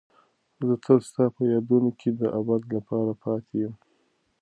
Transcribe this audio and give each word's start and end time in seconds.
زه 0.67 0.75
تل 0.83 0.99
ستا 1.09 1.25
په 1.35 1.41
یادونو 1.53 1.89
کې 1.99 2.09
د 2.19 2.21
ابد 2.39 2.61
لپاره 2.75 3.11
پاتې 3.23 3.53
یم. 3.63 3.73